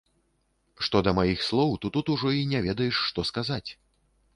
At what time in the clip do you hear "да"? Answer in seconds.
1.09-1.13